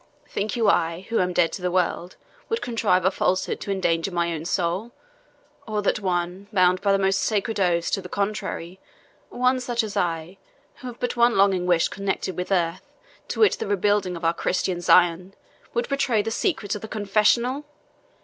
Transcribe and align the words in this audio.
Think 0.27 0.55
you 0.55 0.67
I, 0.67 1.05
who 1.09 1.19
am 1.19 1.31
dead 1.31 1.51
to 1.51 1.61
the 1.61 1.69
world, 1.69 2.15
would 2.49 2.59
contrive 2.59 3.05
a 3.05 3.11
falsehood 3.11 3.59
to 3.61 3.69
endanger 3.71 4.09
my 4.09 4.33
own 4.33 4.45
soul; 4.45 4.93
or 5.67 5.83
that 5.83 5.99
one, 5.99 6.47
bound 6.51 6.81
by 6.81 6.91
the 6.91 6.97
most 6.97 7.19
sacred 7.19 7.59
oaths 7.59 7.91
to 7.91 8.01
the 8.01 8.09
contrary 8.09 8.79
one 9.29 9.59
such 9.59 9.83
as 9.83 9.95
I, 9.95 10.39
who 10.77 10.87
have 10.87 10.99
but 10.99 11.15
one 11.15 11.35
longing 11.37 11.67
wish 11.67 11.87
connected 11.87 12.35
with 12.35 12.51
earth, 12.51 12.81
to 13.27 13.41
wit, 13.41 13.57
the 13.59 13.67
rebuilding 13.67 14.15
of 14.15 14.25
our 14.25 14.33
Christian 14.33 14.81
Zion 14.81 15.35
would 15.75 15.87
betray 15.87 16.23
the 16.23 16.31
secrets 16.31 16.73
of 16.73 16.81
the 16.81 16.87
confessional? 16.87 17.65